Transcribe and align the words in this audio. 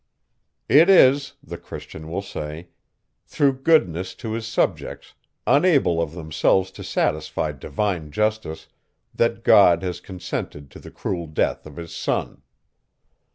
"It 0.67 0.89
is," 0.89 1.33
the 1.43 1.59
Christian 1.59 2.09
will 2.09 2.23
say, 2.23 2.69
"through 3.27 3.61
goodness 3.61 4.15
to 4.15 4.31
his 4.31 4.47
subjects, 4.47 5.13
unable 5.45 6.01
of 6.01 6.13
themselves 6.13 6.71
to 6.71 6.83
satisfy 6.83 7.51
divine 7.51 8.09
justice, 8.09 8.65
that 9.13 9.43
God 9.43 9.83
has 9.83 9.99
consented 10.01 10.71
to 10.71 10.79
the 10.79 10.89
cruel 10.89 11.27
death 11.27 11.67
of 11.67 11.75
his 11.75 11.95
son." 11.95 12.41